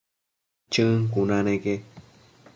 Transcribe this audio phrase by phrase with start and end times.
[0.71, 1.75] Chën cuna neque